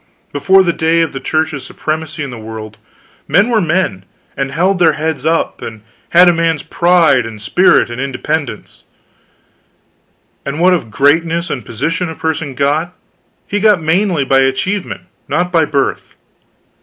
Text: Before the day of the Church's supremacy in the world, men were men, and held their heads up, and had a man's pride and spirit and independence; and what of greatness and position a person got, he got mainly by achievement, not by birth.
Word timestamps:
Before 0.33 0.63
the 0.63 0.73
day 0.73 1.01
of 1.01 1.13
the 1.13 1.19
Church's 1.19 1.63
supremacy 1.63 2.23
in 2.23 2.31
the 2.31 2.39
world, 2.39 2.79
men 3.27 3.49
were 3.49 3.61
men, 3.61 4.03
and 4.35 4.49
held 4.51 4.79
their 4.79 4.93
heads 4.93 5.27
up, 5.27 5.61
and 5.61 5.83
had 6.09 6.27
a 6.27 6.33
man's 6.33 6.63
pride 6.63 7.23
and 7.23 7.39
spirit 7.39 7.91
and 7.91 8.01
independence; 8.01 8.83
and 10.43 10.59
what 10.59 10.73
of 10.73 10.89
greatness 10.89 11.51
and 11.51 11.63
position 11.63 12.09
a 12.09 12.15
person 12.15 12.55
got, 12.55 12.95
he 13.45 13.59
got 13.59 13.79
mainly 13.79 14.25
by 14.25 14.39
achievement, 14.39 15.01
not 15.29 15.51
by 15.51 15.65
birth. 15.65 16.15